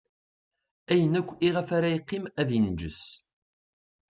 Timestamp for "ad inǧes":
2.39-3.03